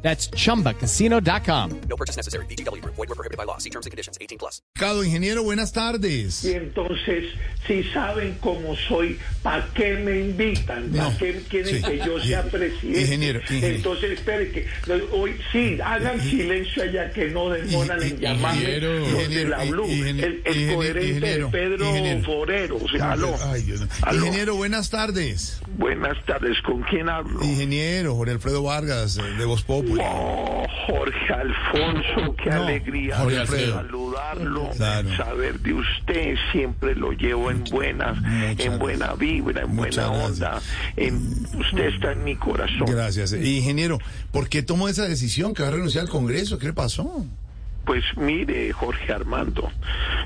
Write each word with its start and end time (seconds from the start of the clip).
That's 0.00 0.30
chumbacasino.com. 0.30 1.70
No 1.88 1.96
purchase 1.96 2.16
necessary. 2.16 2.46
BGW. 2.46 2.82
Void 2.84 3.08
were 3.08 3.14
prohibited 3.16 3.36
by 3.36 3.44
law. 3.44 3.58
See 3.58 3.70
terms 3.70 3.86
and 3.86 3.90
conditions. 3.90 4.16
18 4.20 4.38
plus. 4.38 4.62
Cado, 4.76 5.02
ingeniero, 5.04 5.42
buenas 5.42 5.72
tardes. 5.72 6.44
Y 6.44 6.52
entonces, 6.52 7.24
si 7.66 7.82
saben 7.92 8.36
cómo 8.40 8.76
soy, 8.88 9.18
¿para 9.42 9.66
qué 9.74 9.96
me 9.96 10.20
invitan? 10.20 10.90
¿Para 10.90 11.10
No, 11.10 11.18
qué 11.18 11.42
quieren 11.48 11.76
sí. 11.76 11.82
que 11.82 11.98
yo 11.98 12.20
sea 12.20 12.44
presidente? 12.44 13.00
ingeniero, 13.00 13.40
ingeniero. 13.40 13.74
Entonces, 13.76 14.10
espere 14.12 14.52
que 14.52 14.66
hoy 15.12 15.34
sí, 15.52 15.78
hagan 15.82 16.20
silencio 16.20 16.84
allá 16.84 17.10
que 17.10 17.26
no 17.30 17.50
demoran 17.50 18.00
en 18.02 18.18
llamarme 18.20 18.60
ingeniero, 18.60 19.00
ingeniero, 19.10 19.48
la 19.50 19.64
Blue, 19.64 19.84
el, 19.84 20.20
el 20.20 20.34
ingeniero, 20.46 20.74
coherente 20.76 21.08
ingeniero, 21.08 21.46
de 21.46 21.52
Pedro 21.52 21.86
ingeniero. 21.88 22.24
Forero. 22.24 22.76
O 22.76 22.88
sea, 22.88 23.12
aló. 23.12 23.34
Ay, 23.46 23.62
Dios. 23.62 23.80
Aló. 24.02 24.18
Ingeniero, 24.26 24.54
buenas 24.54 24.90
tardes. 24.90 25.60
Buenas 25.76 26.24
tardes, 26.24 26.56
¿con 26.62 26.82
quién 26.82 27.08
hablo? 27.08 27.42
Ingeniero, 27.42 28.14
Jorge 28.14 28.32
Alfredo 28.34 28.62
Vargas, 28.62 29.18
eh, 29.18 29.22
de 29.22 29.44
Voz 29.44 29.62
Populi. 29.64 29.87
Oh, 30.00 30.66
Jorge 30.86 31.32
Alfonso, 31.32 32.34
qué 32.42 32.50
No, 32.50 32.62
alegría 32.64 33.18
Alfredo. 33.20 33.74
saludarlo, 33.74 34.70
Claro. 34.76 35.16
saber 35.16 35.60
de 35.60 35.72
usted, 35.74 36.34
siempre 36.52 36.94
lo 36.94 37.12
llevo 37.12 37.50
en 37.50 37.64
buena, 37.64 38.12
Muchas 38.14 38.66
en 38.66 38.78
buena 38.78 39.14
vibra, 39.14 39.62
en 39.62 39.76
buena 39.76 40.10
onda. 40.10 40.60
En, 40.96 41.16
usted 41.58 41.86
está 41.94 42.12
en 42.12 42.24
mi 42.24 42.36
corazón. 42.36 42.86
Gracias. 42.86 43.32
Eh, 43.32 43.46
Ingeniero, 43.46 43.98
¿por 44.32 44.48
qué 44.48 44.62
tomó 44.62 44.88
esa 44.88 45.06
decisión 45.08 45.54
que 45.54 45.62
va 45.62 45.68
a 45.68 45.72
renunciar 45.72 46.04
al 46.04 46.10
Congreso? 46.10 46.58
¿Qué 46.58 46.66
le 46.66 46.72
pasó? 46.72 47.24
Pues 47.88 48.04
mire, 48.18 48.70
Jorge 48.70 49.14
Armando, 49.14 49.72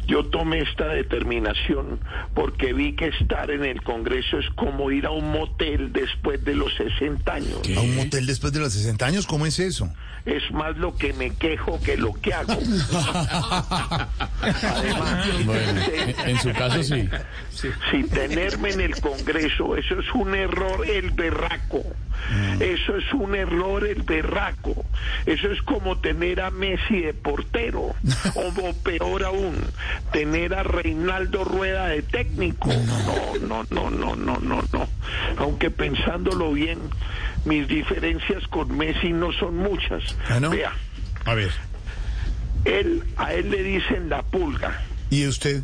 yo 0.08 0.24
tomé 0.27 0.62
esta 0.62 0.88
determinación 0.88 2.00
porque 2.34 2.72
vi 2.72 2.96
que 2.96 3.06
estar 3.06 3.52
en 3.52 3.64
el 3.64 3.82
Congreso 3.82 4.41
es 4.41 4.50
como 4.56 4.91
ir 4.91 5.06
a 5.06 5.12
un 5.12 5.30
motel 5.30 5.92
después 5.92 6.44
de 6.44 6.56
los 6.56 6.74
60 6.74 7.33
años. 7.33 7.60
¿A 7.77 7.80
un 7.80 7.94
motel 7.94 8.27
después 8.27 8.52
de 8.52 8.58
los 8.58 8.72
60 8.72 9.06
años? 9.06 9.28
¿Cómo 9.28 9.46
es 9.46 9.60
eso? 9.60 9.88
Es 10.24 10.42
más 10.50 10.77
lo 10.77 10.96
que 10.96 11.12
me 11.12 11.36
quejo 11.36 11.80
que 11.80 11.96
lo 11.96 12.12
que 12.14 12.34
hago. 12.34 12.52
Además, 14.42 15.28
En, 15.94 16.30
en 16.30 16.38
su 16.40 16.52
caso 16.55 16.83
sí. 16.83 17.08
Si 17.52 18.02
tenerme 18.08 18.70
en 18.70 18.80
el 18.80 19.00
Congreso, 19.00 19.77
eso 19.77 20.00
es 20.00 20.12
un 20.14 20.34
error 20.34 20.84
el 20.84 21.10
berraco. 21.12 21.84
Eso 22.60 22.96
es 22.96 23.12
un 23.12 23.34
error 23.34 23.86
el 23.86 24.02
berraco. 24.02 24.84
Eso 25.27 25.50
es 25.50 25.62
como 25.62 25.98
tener 25.98 26.41
a 26.41 26.50
Messi 26.50 27.00
de 27.00 27.14
portero. 27.14 27.95
O, 28.34 28.72
peor 28.75 29.25
aún, 29.25 29.56
tener 30.12 30.55
a 30.55 30.62
Reinaldo 30.62 31.45
Rueda 31.45 31.89
de 31.89 32.03
técnico. 32.03 32.69
No, 32.69 33.39
no, 33.47 33.64
no, 33.70 33.91
no, 33.91 34.17
no, 34.17 34.39
no, 34.39 34.62
no. 34.73 34.89
Aunque 35.39 35.70
pensándolo 35.70 36.53
bien, 36.53 36.78
mis 37.45 37.67
diferencias 37.69 38.47
con 38.48 38.77
Messi 38.77 39.12
no 39.12 39.33
son 39.33 39.56
muchas. 39.56 40.17
¿Ah, 40.28 40.41
no? 40.41 40.50
Vea, 40.50 40.73
A 41.25 41.34
ver, 41.34 41.50
él, 42.64 43.03
a 43.17 43.34
él 43.34 43.50
le 43.50 43.62
dicen 43.62 44.08
la 44.08 44.23
pulga. 44.23 44.83
¿y 45.11 45.27
usted? 45.27 45.62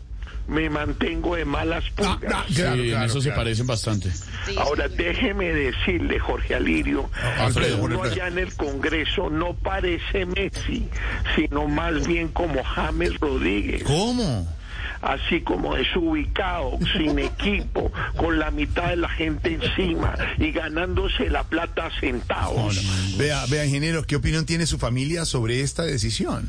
Me 0.48 0.70
mantengo 0.70 1.36
de 1.36 1.44
malas 1.44 1.84
pulgas. 1.90 2.46
Sí, 2.48 2.62
en 2.62 3.02
eso 3.02 3.20
se 3.20 3.30
parecen 3.32 3.66
bastante. 3.66 4.10
Ahora 4.56 4.88
déjeme 4.88 5.52
decirle, 5.52 6.18
Jorge 6.18 6.54
Alirio, 6.54 7.10
Alfredo, 7.38 7.76
que 7.76 7.82
uno 7.82 8.02
Alfredo. 8.02 8.14
allá 8.14 8.28
en 8.28 8.38
el 8.38 8.54
Congreso 8.54 9.28
no 9.28 9.54
parece 9.54 10.24
Messi, 10.24 10.88
sino 11.36 11.68
más 11.68 12.06
bien 12.06 12.28
como 12.28 12.64
James 12.64 13.20
Rodríguez, 13.20 13.82
¿Cómo? 13.84 14.48
así 15.02 15.42
como 15.42 15.74
desubicado, 15.76 16.78
sin 16.96 17.18
equipo, 17.18 17.92
con 18.16 18.38
la 18.38 18.50
mitad 18.50 18.88
de 18.88 18.96
la 18.96 19.08
gente 19.10 19.52
encima 19.62 20.14
y 20.38 20.50
ganándose 20.50 21.28
la 21.28 21.44
plata 21.44 21.90
centavos. 22.00 23.16
Vea, 23.18 23.44
vea, 23.50 23.64
ingeniero, 23.66 24.02
¿qué 24.04 24.16
opinión 24.16 24.46
tiene 24.46 24.66
su 24.66 24.78
familia 24.78 25.24
sobre 25.24 25.60
esta 25.60 25.82
decisión? 25.84 26.48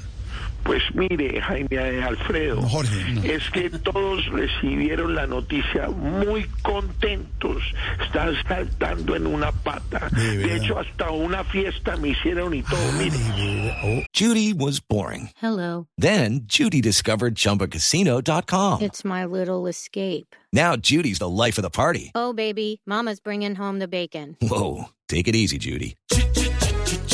Pues 0.63 0.83
mire, 0.93 1.41
Jaime 1.41 1.67
eh, 1.71 2.03
Alfredo, 2.03 2.61
Jorge, 2.61 3.13
no. 3.13 3.23
es 3.23 3.49
que 3.51 3.69
todos 3.69 4.25
recibieron 4.27 5.15
la 5.15 5.25
noticia 5.25 5.87
muy 5.89 6.45
contentos. 6.63 7.63
Están 8.05 8.35
saltando 8.47 9.15
en 9.15 9.25
una 9.25 9.51
pata. 9.51 10.09
De 10.11 10.37
De 10.37 10.55
hecho, 10.57 10.77
hasta 10.77 11.11
una 11.11 11.43
fiesta 11.45 11.95
me 11.95 12.09
hicieron 12.09 12.53
y 12.53 12.61
todo. 12.63 12.91
Mire, 12.97 13.15
Oh, 13.81 14.03
Judy 14.13 14.53
was 14.53 14.79
boring. 14.81 15.29
Hello. 15.41 15.87
Then 15.97 16.41
Judy 16.45 16.81
discovered 16.81 17.35
ChumbaCasino.com. 17.35 18.81
It's 18.81 19.05
my 19.05 19.25
little 19.25 19.65
escape. 19.67 20.35
Now 20.51 20.75
Judy's 20.75 21.19
the 21.19 21.29
life 21.29 21.57
of 21.57 21.63
the 21.63 21.69
party. 21.69 22.11
Oh, 22.15 22.33
baby, 22.33 22.81
Mama's 22.85 23.19
bringing 23.21 23.55
home 23.55 23.79
the 23.79 23.87
bacon. 23.87 24.35
Whoa, 24.41 24.89
take 25.07 25.27
it 25.29 25.35
easy, 25.35 25.57
Judy. 25.57 25.95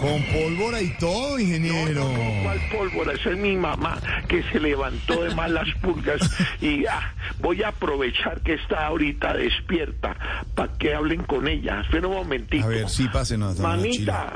con 0.00 0.22
pólvora 0.32 0.80
y 0.80 0.88
todo, 0.98 1.38
ingeniero. 1.38 2.10
¿cuál 2.42 2.60
pólvora? 2.70 3.12
Esa 3.12 3.30
es 3.30 3.38
mi 3.38 3.56
mamá 3.56 3.98
que 4.28 4.42
se 4.44 4.60
levantó 4.60 5.22
de 5.22 5.34
malas 5.34 5.68
pulgas 5.80 6.20
y 6.60 6.86
ah, 6.86 7.14
voy 7.40 7.62
a 7.62 7.68
aprovechar 7.68 8.40
que 8.42 8.54
está 8.54 8.86
ahorita 8.86 9.34
despierta 9.34 10.16
para 10.54 10.72
que 10.74 10.94
hablen 10.94 11.22
con 11.24 11.48
ella. 11.48 11.80
Espera 11.80 12.08
un 12.08 12.14
momentito. 12.14 12.64
A 12.64 12.68
ver, 12.68 12.88
sí, 12.88 13.08
pásenos. 13.12 13.58
Mamita, 13.58 14.34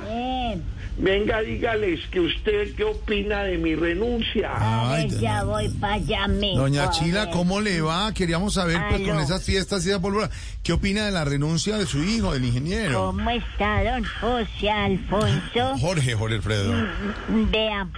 venga, 0.99 1.41
dígales 1.41 2.01
que 2.11 2.21
usted 2.21 2.75
qué 2.75 2.85
opina 2.85 3.45
de 3.45 3.59
mi 3.59 3.75
renuncia. 3.75 4.53
Ay, 4.57 5.09
ya 5.21 5.45
voy 5.45 5.69
para 5.81 5.95
allá, 5.95 6.29
mijo. 6.29 6.61
Doña 6.61 6.91
Chila. 6.91 7.31
¿cómo 7.31 7.61
le 7.61 7.81
va? 7.81 8.13
Queríamos 8.13 8.55
saber, 8.55 8.81
pues, 8.91 9.03
con 9.03 9.19
esas 9.21 9.45
fiestas 9.45 9.85
y 9.87 9.91
esa 9.91 10.01
pólvora, 10.01 10.31
¿qué 10.63 10.73
opina 10.73 11.07
de 11.07 11.13
la 11.13 11.25
renuncia 11.25 11.77
de 11.77 11.87
su 11.87 12.03
hijo, 12.03 12.33
del 12.33 12.45
ingeniero? 12.45 13.07
¿Cómo 13.07 13.31
está 13.31 13.85
don 13.85 14.05
José 14.21 14.71
Alfonso? 14.71 15.48
Jorge, 15.81 16.15
Jorge 16.15 16.37
Alfredo. 16.37 16.75
Vea, 17.29 17.89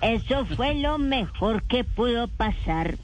eso 0.00 0.46
fue 0.56 0.74
lo 0.74 0.98
mejor 0.98 1.62
que 1.64 1.84
pudo 1.84 2.28
pasar, 2.28 2.96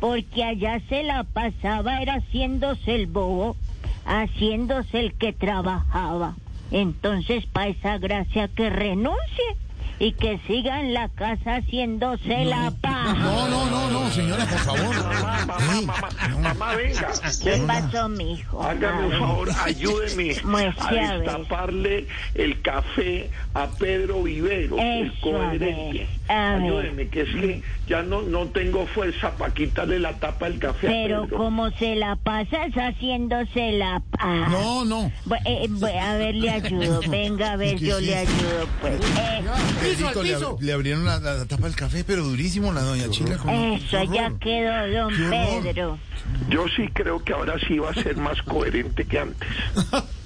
porque 0.00 0.44
allá 0.44 0.80
se 0.88 1.02
la 1.02 1.24
pasaba 1.24 2.00
era 2.00 2.14
haciéndose 2.14 2.94
el 2.94 3.06
bobo, 3.06 3.56
haciéndose 4.04 5.00
el 5.00 5.14
que 5.14 5.32
trabajaba. 5.32 6.36
Entonces, 6.70 7.46
para 7.46 7.68
esa 7.68 7.98
gracia 7.98 8.48
que 8.48 8.70
renuncie 8.70 9.56
y 9.98 10.12
que 10.12 10.38
siga 10.46 10.80
en 10.80 10.94
la 10.94 11.08
casa 11.08 11.56
haciéndose 11.56 12.44
la 12.44 12.72
paja. 12.80 13.14
No, 13.14 13.48
no, 13.48 13.66
no, 13.70 13.90
no, 13.90 13.97
señora, 14.18 14.44
por 14.46 14.58
favor. 14.58 14.96
Mamá, 14.96 15.46
mamá, 15.46 15.74
Ey, 15.78 15.86
mamá, 15.86 16.08
no. 16.30 16.38
mamá, 16.40 16.74
venga. 16.74 17.08
¿Qué 17.42 17.62
pasó, 17.66 18.08
mijo? 18.08 18.62
Hágame 18.62 19.06
un 19.06 19.12
favor, 19.18 19.48
ayúdeme 19.64 20.36
a 20.78 21.18
destaparle 21.18 22.06
el 22.34 22.60
café 22.62 23.30
a 23.54 23.66
Pedro 23.68 24.22
Vivero, 24.22 24.76
el 24.78 25.12
coherente. 25.20 26.06
Ayúdeme, 26.28 27.08
que 27.08 27.22
es 27.22 27.28
que 27.30 27.62
ya 27.86 28.02
no, 28.02 28.20
no 28.22 28.46
tengo 28.48 28.86
fuerza 28.86 29.30
para 29.36 29.54
quitarle 29.54 29.98
la 29.98 30.12
tapa 30.18 30.48
del 30.50 30.58
café 30.58 30.86
Pero 30.88 31.22
a 31.22 31.24
Pedro. 31.24 31.36
como 31.38 31.70
se 31.72 31.96
la 31.96 32.16
pasas 32.16 32.70
haciéndose 32.74 33.72
la 33.72 34.02
paja. 34.10 34.48
No, 34.50 34.84
no. 34.84 35.10
Eh, 35.46 35.66
bu- 35.70 35.98
a 36.00 36.14
ver, 36.18 36.34
le 36.34 36.50
ayudo. 36.50 37.00
Venga, 37.08 37.52
a 37.52 37.56
ver, 37.56 37.76
¿Qué 37.78 37.86
yo 37.86 38.00
le 38.00 38.16
ayudo, 38.16 38.68
pues. 38.80 38.94
Eh, 39.00 39.42
Pedrito, 39.80 40.22
le, 40.22 40.36
ab- 40.36 40.60
le 40.60 40.72
abrieron 40.72 41.04
la, 41.06 41.18
la 41.18 41.44
tapa 41.46 41.66
del 41.66 41.76
café, 41.76 42.04
pero 42.04 42.22
durísimo 42.24 42.72
la 42.72 42.82
doña 42.82 43.08
Chila. 43.10 43.38
con- 43.38 43.48
eso, 43.50 43.98
ya 44.12 44.32
quedó, 44.38 44.88
don. 44.88 45.14
Pedro. 45.30 45.98
Yo 46.48 46.66
sí 46.68 46.88
creo 46.88 47.22
que 47.22 47.32
ahora 47.32 47.54
sí 47.66 47.78
va 47.78 47.90
a 47.90 47.94
ser 47.94 48.16
más 48.16 48.40
coherente 48.42 49.04
que 49.06 49.18
antes. 49.18 49.48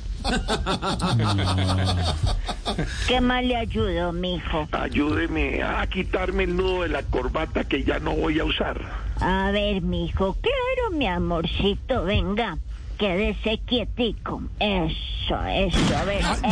¿Qué 3.09 3.21
más 3.21 3.45
le 3.45 3.57
ayudo, 3.57 4.13
mijo? 4.13 4.69
Ayúdeme 4.73 5.63
a 5.63 5.87
quitarme 5.87 6.45
el 6.45 6.57
nudo 6.57 6.83
de 6.83 6.89
la 6.89 7.03
corbata 7.03 7.65
que 7.65 7.83
ya 7.83 7.99
no 7.99 8.15
voy 8.15 8.39
a 8.39 8.45
usar. 8.45 8.81
A 9.21 9.51
ver, 9.51 9.83
mijo, 9.83 10.37
claro, 10.41 10.97
mi 10.97 11.07
amorcito, 11.07 12.05
venga. 12.05 12.59
Quédese 13.03 13.59
quietico. 13.67 14.41
Eso, 14.61 15.45
eso, 15.47 15.97
a 15.97 16.05
ver. 16.05 16.21
Ah, 16.23 16.37
eso. 16.37 16.47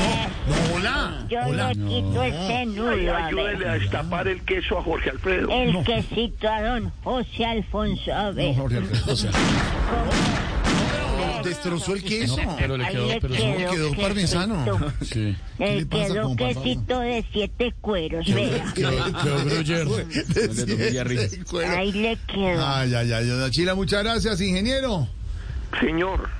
no, 0.48 0.68
no, 0.68 0.74
hola. 0.74 1.26
Yo 1.30 1.38
hola. 1.46 1.68
le 1.68 1.74
quito 1.86 2.22
ese 2.24 2.66
nudo, 2.66 2.90
Ay, 2.90 3.06
a 3.06 3.26
ayúdele 3.26 3.56
ver. 3.58 3.68
a 3.68 3.74
destapar 3.74 4.26
el 4.26 4.42
queso 4.42 4.78
a 4.78 4.82
Jorge 4.82 5.10
Alfredo. 5.10 5.48
El 5.48 5.84
quesito 5.84 6.48
a 6.48 6.62
don 6.62 6.92
José 7.04 7.44
Alfonso, 7.46 8.12
a 8.12 8.32
ver. 8.32 8.56
Jorge 8.56 8.78
Alfredo. 8.78 9.12
O 9.12 9.16
sea, 9.16 9.30
Destrozó 11.44 11.94
el 11.94 12.02
queso. 12.02 12.36
pero 12.58 12.76
le 12.76 12.86
quedó, 12.88 13.06
le 13.06 13.20
pero 13.20 13.34
sí. 13.34 13.40
quedó, 13.42 13.70
quedó 13.70 13.94
parmesano. 13.94 14.78
Sí. 15.02 15.36
le 15.58 15.76
Le 15.76 15.88
quedó 15.88 16.36
quesito 16.36 17.00
de 17.00 17.24
siete 17.32 17.72
cueros, 17.80 18.26
vea. 18.26 18.64
Quedó. 18.74 18.90
Ahí 21.68 21.92
le 21.92 22.18
quedó. 22.26 22.66
Ay, 22.66 22.92
ay, 22.94 23.12
ay, 23.12 23.50
Chila, 23.50 23.74
muchas 23.76 24.02
gracias, 24.02 24.40
ingeniero. 24.40 25.06
Señor. 25.80 26.39